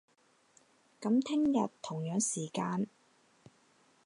[0.99, 2.87] 噉聽日，同樣時間